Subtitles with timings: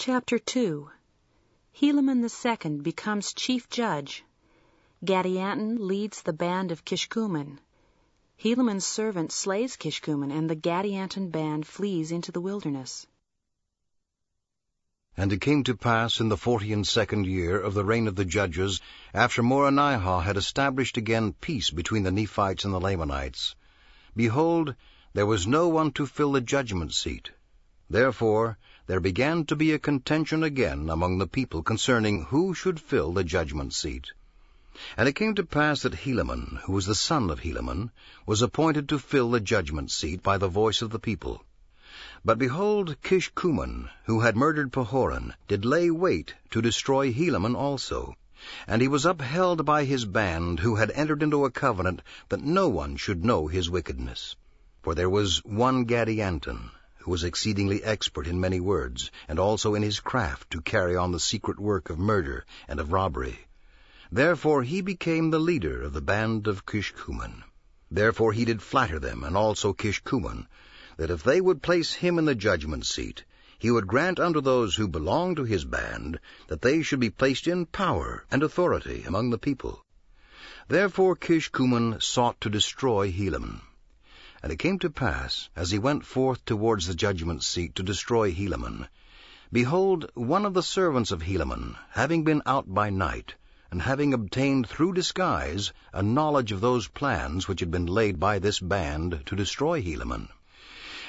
[0.00, 0.88] Chapter 2
[1.80, 4.24] Helaman II becomes chief judge.
[5.04, 7.58] Gadianton leads the band of Kishkumen.
[8.36, 13.08] Helaman's servant slays Kishkumen, and the Gadianton band flees into the wilderness.
[15.16, 18.14] And it came to pass in the forty and second year of the reign of
[18.14, 18.80] the judges,
[19.12, 23.56] after Moronihah had established again peace between the Nephites and the Lamanites,
[24.14, 24.76] behold,
[25.12, 27.32] there was no one to fill the judgment seat.
[27.90, 33.12] Therefore there began to be a contention again among the people concerning who should fill
[33.12, 34.12] the judgment seat.
[34.96, 37.90] And it came to pass that Helaman, who was the son of Helaman,
[38.26, 41.44] was appointed to fill the judgment seat by the voice of the people.
[42.24, 48.14] But behold, Kishkumen, who had murdered Pahoran, did lay wait to destroy Helaman also.
[48.66, 52.68] And he was upheld by his band, who had entered into a covenant that no
[52.68, 54.36] one should know his wickedness.
[54.82, 56.70] For there was one Gadianton,
[57.08, 61.10] who was exceedingly expert in many words, and also in his craft to carry on
[61.10, 63.46] the secret work of murder and of robbery.
[64.12, 67.44] Therefore he became the leader of the band of Kishkumen.
[67.90, 70.48] Therefore he did flatter them, and also Kishkumen,
[70.98, 73.24] that if they would place him in the judgment seat,
[73.58, 77.46] he would grant unto those who belonged to his band that they should be placed
[77.46, 79.82] in power and authority among the people.
[80.68, 83.62] Therefore Kishkumen sought to destroy Helaman.
[84.40, 88.30] And it came to pass, as he went forth towards the judgment seat to destroy
[88.30, 88.86] Helaman,
[89.52, 93.34] behold, one of the servants of Helaman, having been out by night,
[93.72, 98.38] and having obtained through disguise a knowledge of those plans which had been laid by
[98.38, 100.28] this band to destroy Helaman.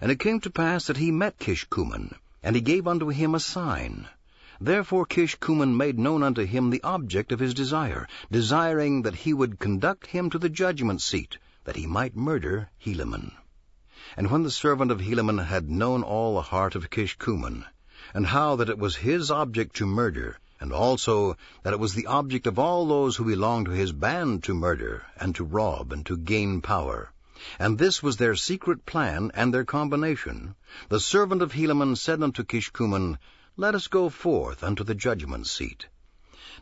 [0.00, 3.40] And it came to pass that he met Kishkumen, and he gave unto him a
[3.40, 4.06] sign.
[4.60, 9.58] Therefore Kishkumen made known unto him the object of his desire, desiring that he would
[9.58, 13.32] conduct him to the judgment seat, that he might murder Helaman.
[14.16, 17.64] And when the servant of Helaman had known all the heart of Kishkumen,
[18.14, 22.06] and how that it was his object to murder, and also that it was the
[22.06, 26.06] object of all those who belonged to his band to murder, and to rob, and
[26.06, 27.12] to gain power.
[27.58, 30.54] And this was their secret plan and their combination.
[30.88, 33.18] The servant of Helaman said unto Kishkumen,
[33.56, 35.88] Let us go forth unto the judgment seat.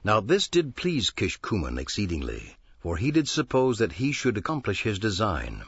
[0.03, 4.99] Now this did please Kishkumen exceedingly, for he did suppose that he should accomplish his
[4.99, 5.63] design.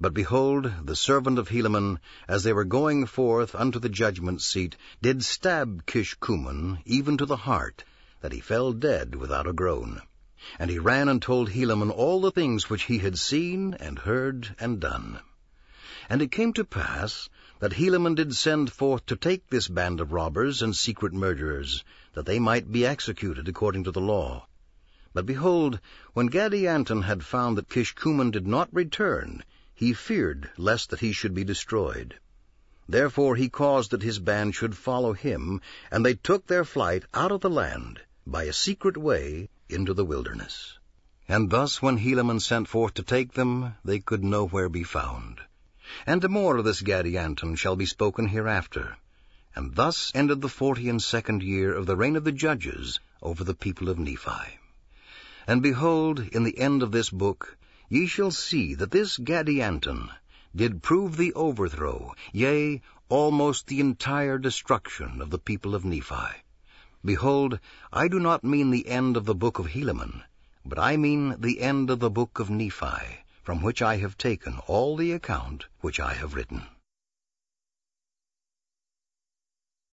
[0.00, 4.74] But behold, the servant of Helaman, as they were going forth unto the judgment seat,
[5.02, 7.84] did stab Kishkumen even to the heart,
[8.22, 10.00] that he fell dead without a groan.
[10.58, 14.56] And he ran and told Helaman all the things which he had seen and heard
[14.58, 15.20] and done.
[16.08, 17.28] And it came to pass
[17.58, 21.84] that Helaman did send forth to take this band of robbers and secret murderers,
[22.14, 24.46] that they might be executed according to the law.
[25.14, 25.78] But behold,
[26.14, 31.34] when Gadianton had found that Kishkumen did not return, he feared lest that he should
[31.34, 32.18] be destroyed.
[32.88, 37.30] Therefore he caused that his band should follow him, and they took their flight out
[37.30, 40.78] of the land by a secret way into the wilderness.
[41.28, 45.40] And thus when Helaman sent forth to take them, they could nowhere be found.
[46.06, 48.96] And more of this Gadianton shall be spoken hereafter.
[49.54, 53.44] And thus ended the forty and second year of the reign of the judges over
[53.44, 54.58] the people of Nephi.
[55.46, 57.56] And behold, in the end of this book,
[57.88, 60.08] ye shall see that this Gadianton
[60.54, 66.42] did prove the overthrow, yea, almost the entire destruction of the people of Nephi.
[67.04, 67.58] Behold,
[67.92, 70.22] I do not mean the end of the book of Helaman,
[70.64, 74.58] but I mean the end of the book of Nephi, from which I have taken
[74.68, 76.66] all the account which I have written.